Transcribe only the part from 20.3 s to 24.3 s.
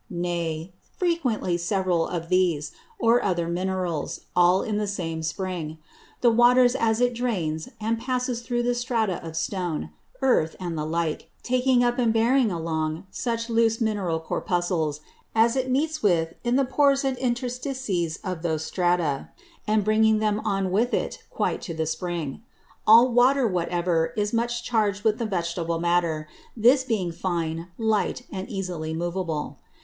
on with it quite to the Spring. All Water whatever